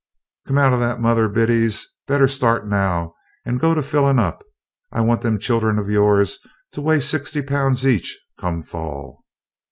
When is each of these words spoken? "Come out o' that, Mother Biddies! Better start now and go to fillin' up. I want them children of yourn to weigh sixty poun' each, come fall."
"Come 0.47 0.57
out 0.57 0.73
o' 0.73 0.79
that, 0.79 0.99
Mother 0.99 1.29
Biddies! 1.29 1.87
Better 2.07 2.27
start 2.27 2.67
now 2.67 3.13
and 3.45 3.59
go 3.59 3.75
to 3.75 3.83
fillin' 3.83 4.17
up. 4.17 4.43
I 4.91 5.01
want 5.01 5.21
them 5.21 5.37
children 5.37 5.77
of 5.77 5.91
yourn 5.91 6.25
to 6.71 6.81
weigh 6.81 6.99
sixty 6.99 7.43
poun' 7.43 7.75
each, 7.83 8.17
come 8.39 8.63
fall." 8.63 9.23